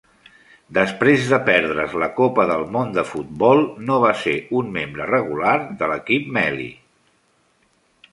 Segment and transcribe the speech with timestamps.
[0.75, 5.53] Després de perdre's la Copa del Món de Futbol, no va ser un membre regular
[5.83, 6.71] de l'Equip Melli.